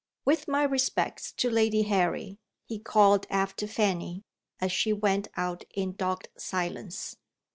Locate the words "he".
2.65-2.79